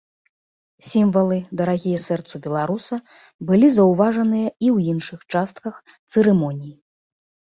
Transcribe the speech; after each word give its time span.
Сімвалы, 0.91 1.35
дарагія 1.59 1.99
сэрцу 2.05 2.35
беларуса, 2.45 2.95
былі 3.49 3.67
заўважаныя 3.75 4.47
і 4.47 4.67
ў 4.75 4.95
іншых 4.95 5.19
частках 5.37 5.75
цырымоніі. 6.15 6.75